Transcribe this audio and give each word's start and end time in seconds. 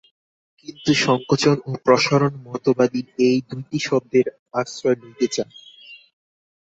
কিন্তু 0.59 0.91
সঙ্কোচন 1.03 1.57
ও 1.65 1.81
প্রসারণ-মতবাদী 1.85 3.01
এই 3.27 3.37
দুইটি 3.49 3.77
শব্দের 3.79 4.25
আশ্রয় 4.53 4.97
লইতে 5.01 5.27
চায়। 5.27 5.53